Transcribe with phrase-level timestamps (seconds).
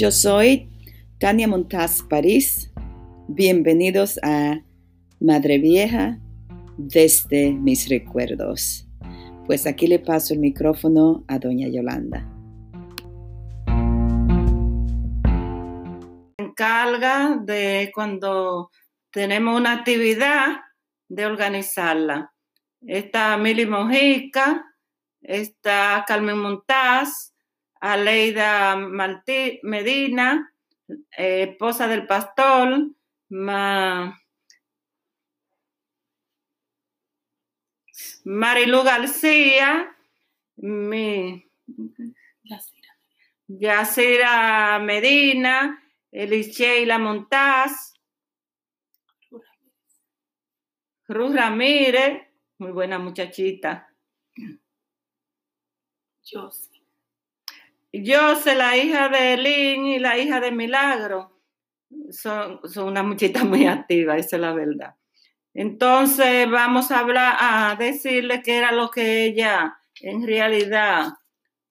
[0.00, 0.70] Yo soy
[1.18, 2.72] Tania Montaz París.
[3.28, 4.62] Bienvenidos a
[5.20, 6.18] Madre Vieja
[6.78, 8.88] desde mis recuerdos.
[9.44, 12.26] Pues aquí le paso el micrófono a doña Yolanda.
[16.38, 18.70] encarga de cuando
[19.10, 20.60] tenemos una actividad
[21.10, 22.32] de organizarla.
[22.80, 24.64] Está Mili Mojica,
[25.20, 27.29] está Carmen Montaz,
[27.80, 30.52] Aleida Medina,
[31.16, 32.90] eh, esposa del pastor,
[38.24, 39.96] Marilu García,
[40.56, 41.50] mi
[43.48, 47.94] Yacira Medina, Elisheila Montaz,
[51.04, 52.28] Cruz Ramírez,
[52.58, 53.92] muy buena muchachita.
[56.22, 56.50] Yo
[57.92, 61.40] sé la hija de Lynn y la hija de Milagro.
[62.10, 64.94] Son, son una muchachita muy activa, esa es la verdad.
[65.54, 71.08] Entonces vamos a hablar, a decirle qué era lo que ella en realidad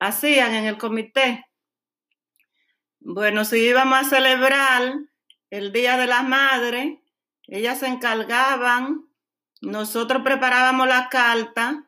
[0.00, 1.46] hacían en el comité.
[2.98, 4.94] Bueno, si íbamos a celebrar
[5.50, 7.02] el Día de la Madre,
[7.46, 9.06] ellas se encargaban,
[9.60, 11.86] nosotros preparábamos la carta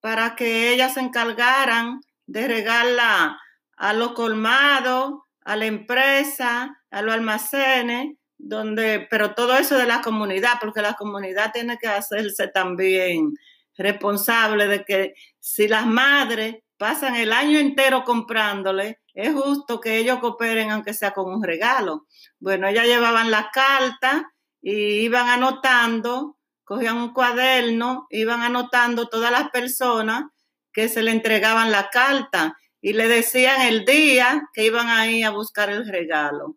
[0.00, 3.38] para que ellas se encargaran de regalarla
[3.76, 10.00] a los colmados, a la empresa, a los almacenes, donde, pero todo eso de la
[10.00, 13.34] comunidad, porque la comunidad tiene que hacerse también
[13.76, 20.18] responsable de que si las madres pasan el año entero comprándole, es justo que ellos
[20.18, 22.06] cooperen aunque sea con un regalo.
[22.40, 29.50] Bueno, ellas llevaban la carta y iban anotando, cogían un cuaderno, iban anotando todas las
[29.50, 30.24] personas
[30.72, 35.24] que se le entregaban la carta y le decían el día que iban a ir
[35.24, 36.56] a buscar el regalo.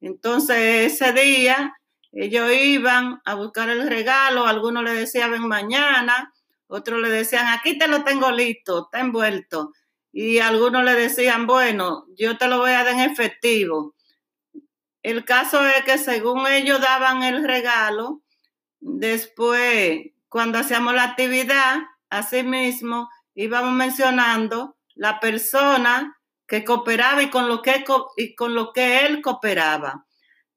[0.00, 1.74] Entonces ese día
[2.12, 6.32] ellos iban a buscar el regalo, algunos le decían ven mañana,
[6.66, 9.72] otros le decían aquí te lo tengo listo, está envuelto
[10.16, 13.96] y algunos le decían, bueno, yo te lo voy a dar en efectivo.
[15.02, 18.22] El caso es que según ellos daban el regalo,
[18.78, 21.78] después, cuando hacíamos la actividad,
[22.10, 27.84] así mismo íbamos mencionando la persona que cooperaba y con lo que,
[28.36, 30.06] con lo que él cooperaba.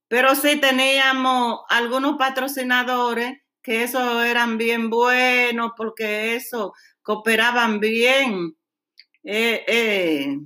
[0.08, 8.56] Pero sí teníamos algunos patrocinadores que eso eran bien buenos porque eso cooperaban bien
[9.24, 10.38] eh, eh,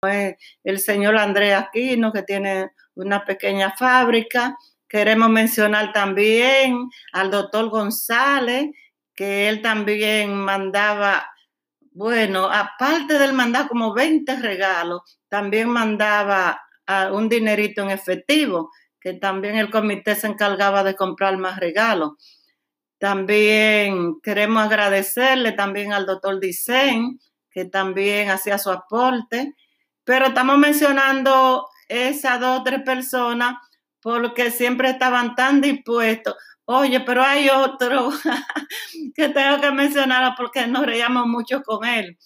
[0.00, 0.34] pues,
[0.64, 4.56] el señor Andrés Aquino, que tiene una pequeña fábrica.
[4.88, 8.66] Queremos mencionar también al doctor González,
[9.18, 11.28] que él también mandaba,
[11.90, 16.62] bueno, aparte del mandar como 20 regalos, también mandaba
[17.10, 18.70] un dinerito en efectivo,
[19.00, 22.12] que también el comité se encargaba de comprar más regalos.
[23.00, 27.18] También queremos agradecerle también al doctor Dicen,
[27.50, 29.56] que también hacía su aporte,
[30.04, 33.56] pero estamos mencionando esas dos o tres personas
[34.00, 36.36] porque siempre estaban tan dispuestos.
[36.70, 38.10] Oye, pero hay otro
[39.14, 42.18] que tengo que mencionar porque nos reíamos mucho con él,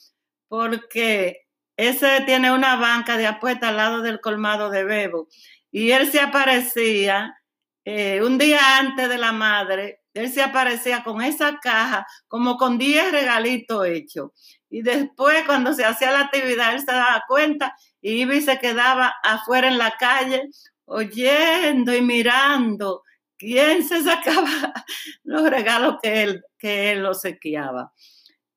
[0.48, 1.42] porque
[1.76, 5.28] ese tiene una banca de apuestas al lado del colmado de Bebo
[5.70, 7.36] y él se aparecía
[7.84, 12.78] eh, un día antes de la madre, él se aparecía con esa caja como con
[12.78, 14.30] 10 regalitos hechos.
[14.68, 19.14] Y después, cuando se hacía la actividad, él se daba cuenta y iba se quedaba
[19.22, 20.42] afuera en la calle
[20.84, 23.02] oyendo y mirando
[23.42, 24.72] quién se sacaba
[25.24, 27.92] los regalos que él, que él obsequiaba.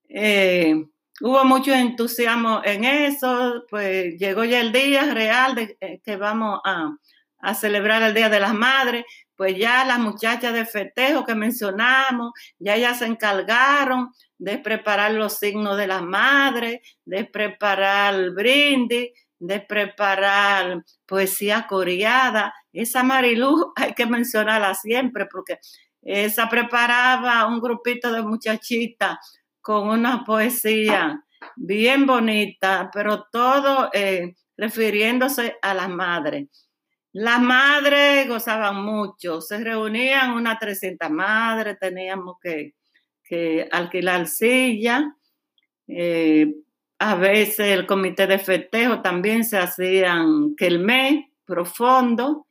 [0.08, 0.76] Eh,
[1.22, 6.60] hubo mucho entusiasmo en eso, pues llegó ya el día real de eh, que vamos
[6.64, 6.96] a,
[7.40, 12.32] a celebrar el Día de las Madres, pues ya las muchachas de festejo que mencionamos,
[12.60, 19.10] ya ya se encargaron de preparar los signos de la madre, de preparar el brindis,
[19.40, 22.54] de preparar poesía coreada.
[22.74, 25.60] Esa Marilú hay que mencionarla siempre porque
[26.02, 29.18] esa preparaba un grupito de muchachitas
[29.62, 31.24] con una poesía
[31.56, 36.48] bien bonita, pero todo eh, refiriéndose a las madres.
[37.12, 42.74] Las madres gozaban mucho, se reunían unas 300 madres, teníamos que
[43.26, 45.16] que alquilar silla.
[45.88, 46.54] Eh,
[47.00, 52.48] a veces el comité de festejo también se hacían que el mes profundo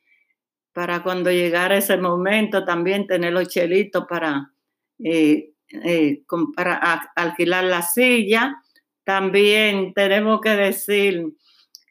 [0.72, 4.50] para cuando llegara ese momento también tener los chelitos para,
[4.98, 6.22] eh, eh,
[6.54, 6.74] para
[7.14, 8.60] alquilar la silla.
[9.04, 11.26] También tenemos que decir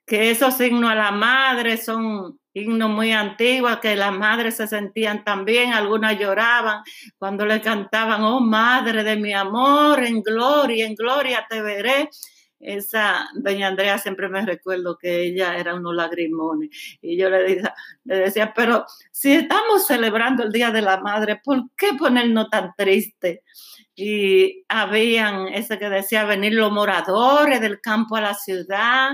[0.06, 5.24] que esos signos a la madre son himnos muy antiguos, que las madres se sentían
[5.24, 6.84] también, algunas lloraban
[7.18, 12.10] cuando le cantaban, oh madre de mi amor, en gloria, en gloria te veré.
[12.64, 16.70] Esa doña Andrea siempre me recuerdo que ella era unos lagrimones
[17.02, 17.74] y yo le decía,
[18.06, 22.74] le decía, pero si estamos celebrando el Día de la Madre, ¿por qué ponernos tan
[22.78, 23.44] triste?
[23.96, 29.12] Y habían ese que decía venir los moradores del campo a la ciudad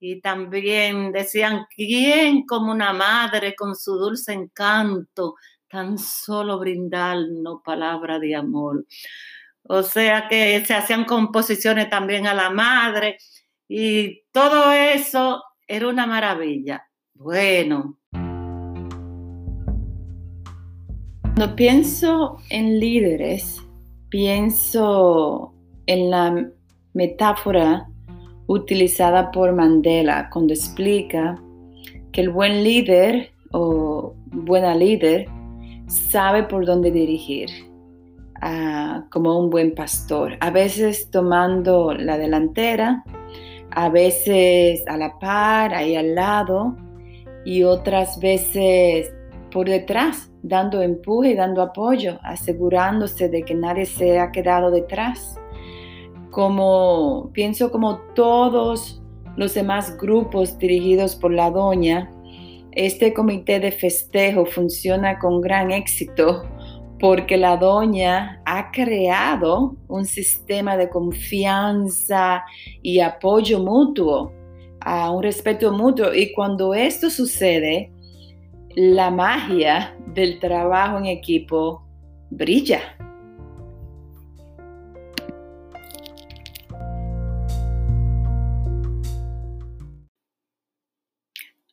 [0.00, 5.36] y también decían, ¿quién como una madre con su dulce encanto
[5.68, 8.84] tan solo brindarnos palabra de amor?
[9.64, 13.18] O sea que se hacían composiciones también a la madre
[13.68, 16.86] y todo eso era una maravilla.
[17.14, 17.98] Bueno.
[21.22, 23.62] Cuando pienso en líderes,
[24.10, 25.54] pienso
[25.86, 26.50] en la
[26.92, 27.88] metáfora
[28.46, 31.42] utilizada por Mandela cuando explica
[32.12, 35.26] que el buen líder o buena líder
[35.86, 37.48] sabe por dónde dirigir,
[38.42, 43.04] ah, como un buen pastor, a veces tomando la delantera,
[43.70, 46.76] a veces a la par, ahí al lado,
[47.44, 49.12] y otras veces
[49.50, 55.38] por detrás, dando empuje y dando apoyo, asegurándose de que nadie se ha quedado detrás.
[56.30, 59.02] Como pienso como todos
[59.36, 62.10] los demás grupos dirigidos por la doña,
[62.72, 66.42] este comité de festejo funciona con gran éxito
[67.02, 72.44] porque la doña ha creado un sistema de confianza
[72.80, 74.32] y apoyo mutuo,
[74.78, 76.14] a un respeto mutuo.
[76.14, 77.90] Y cuando esto sucede,
[78.76, 81.84] la magia del trabajo en equipo
[82.30, 82.80] brilla.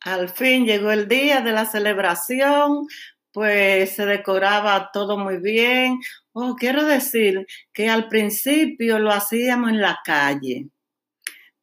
[0.00, 2.88] Al fin llegó el día de la celebración,
[3.32, 5.98] pues se decoraba todo muy bien.
[6.32, 10.68] Oh, quiero decir que al principio lo hacíamos en la calle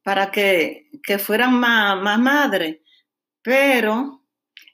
[0.04, 2.78] para que, fueran más, más madres,
[3.42, 4.24] pero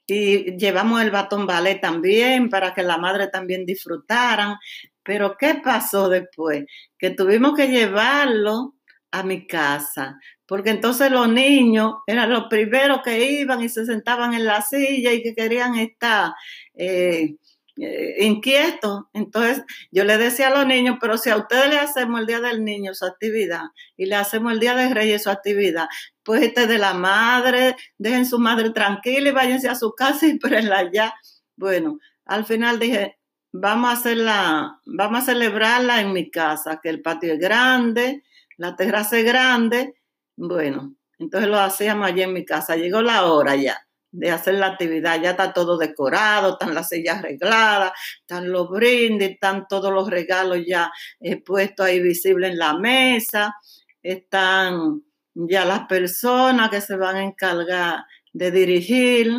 [0.06, 4.56] y llevamos el batón ballet también para que la madre también disfrutaran.
[5.02, 6.64] Pero ¿qué pasó después?
[6.98, 8.74] Que tuvimos que llevarlo
[9.14, 14.34] a mi casa, porque entonces los niños eran los primeros que iban y se sentaban
[14.34, 16.32] en la silla y que querían estar
[16.74, 17.36] eh,
[17.76, 19.04] eh, inquietos.
[19.12, 19.62] Entonces
[19.92, 22.64] yo le decía a los niños, pero si a ustedes le hacemos el Día del
[22.64, 23.62] Niño su actividad
[23.96, 25.86] y le hacemos el Día de Reyes su actividad,
[26.24, 30.30] pues este de la madre, dejen su madre tranquila y váyanse a su casa y
[30.32, 31.14] espérenla allá.
[31.54, 33.16] Bueno, al final dije,
[33.52, 38.24] vamos a hacerla, vamos a celebrarla en mi casa, que el patio es grande,
[38.56, 39.94] la terraza es grande,
[40.36, 42.76] bueno, entonces lo hacíamos allí en mi casa.
[42.76, 43.78] Llegó la hora ya
[44.10, 49.30] de hacer la actividad, ya está todo decorado, están las sillas arregladas, están los brindis,
[49.30, 53.56] están todos los regalos ya eh, puestos ahí visibles en la mesa,
[54.02, 55.02] están
[55.34, 59.32] ya las personas que se van a encargar de dirigir.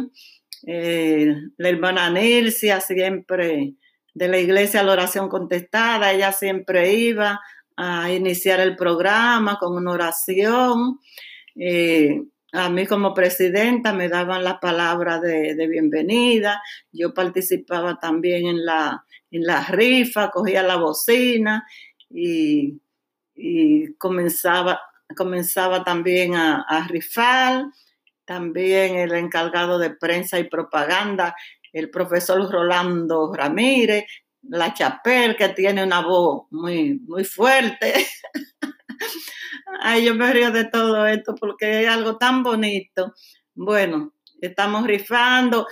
[0.67, 3.75] Eh, la hermana Nilcia siempre
[4.13, 7.39] de la iglesia la oración contestada, ella siempre iba
[7.77, 10.99] a iniciar el programa con una oración.
[11.55, 16.61] Eh, a mí como presidenta me daban la palabra de, bienvenida.
[16.91, 21.65] Yo participaba también en la, en la rifa, cogía la bocina
[22.09, 22.79] y,
[23.97, 24.79] comenzaba,
[25.15, 27.65] comenzaba también a rifar.
[28.25, 31.35] También el encargado de prensa y propaganda,
[31.71, 34.05] el profesor Rolando Ramírez,
[34.49, 37.93] la Chapel, que tiene una voz muy, muy fuerte.
[39.81, 43.13] Ay, yo me río de todo esto porque es algo tan bonito.
[43.53, 45.67] Bueno, estamos rifando.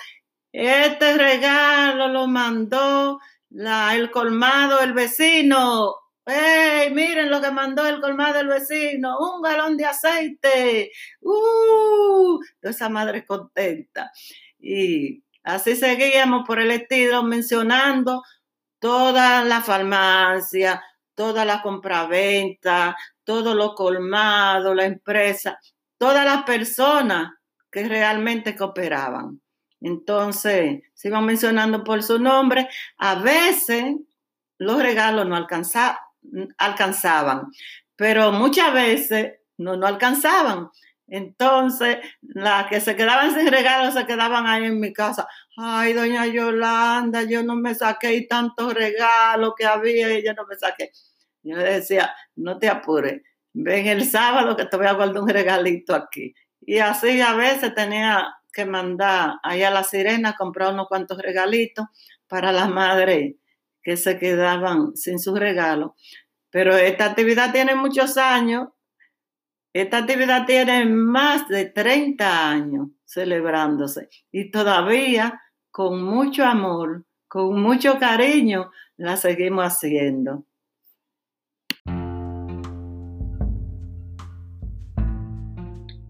[0.51, 5.95] Este regalo lo mandó la, el colmado el vecino.
[6.25, 6.91] ¡Ey!
[6.93, 9.17] Miren lo que mandó el colmado el vecino.
[9.19, 10.91] Un galón de aceite.
[11.21, 12.39] ¡Uh!
[12.61, 14.11] Esa madre contenta.
[14.59, 18.23] Y así seguíamos por el estilo mencionando
[18.83, 20.83] toda la farmacia,
[21.15, 25.57] toda la compraventa, todo lo colmado, la empresa,
[25.97, 27.31] todas las personas
[27.71, 29.39] que realmente cooperaban.
[29.79, 32.67] Entonces, se iban mencionando por su nombre.
[32.97, 33.95] A veces
[34.57, 35.37] los regalos no
[36.57, 37.51] alcanzaban,
[37.95, 40.71] pero muchas veces no, no alcanzaban.
[41.07, 45.25] Entonces, las que se quedaban sin regalos se quedaban ahí en mi casa.
[45.55, 50.55] Ay, doña Yolanda, yo no me saqué tantos regalos que había y yo no me
[50.55, 50.91] saqué.
[51.43, 53.21] Yo le decía, no te apures,
[53.53, 56.33] ven el sábado que te voy a guardar un regalito aquí.
[56.61, 61.19] Y así a veces tenía que mandar allá a la sirena a comprar unos cuantos
[61.19, 61.85] regalitos
[62.27, 63.35] para las madres
[63.83, 65.91] que se quedaban sin sus regalos.
[66.49, 68.69] Pero esta actividad tiene muchos años.
[69.73, 75.42] Esta actividad tiene más de 30 años celebrándose y todavía
[75.73, 80.45] con mucho amor, con mucho cariño, la seguimos haciendo.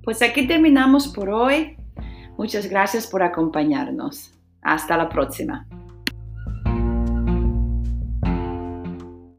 [0.04, 1.78] Pues aquí terminamos por hoy.
[2.38, 4.34] Muchas gracias por acompañarnos.
[4.62, 5.66] Hasta la próxima.